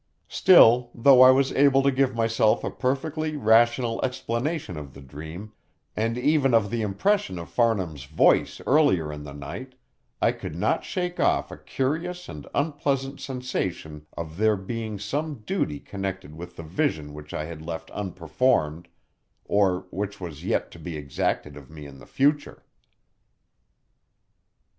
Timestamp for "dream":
5.01-5.51